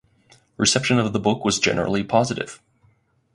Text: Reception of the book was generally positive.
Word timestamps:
Reception 0.57 0.97
of 0.97 1.13
the 1.13 1.19
book 1.19 1.45
was 1.45 1.59
generally 1.59 2.03
positive. 2.03 2.59